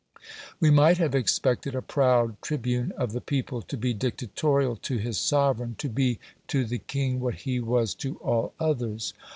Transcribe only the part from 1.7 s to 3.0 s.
a proud tribune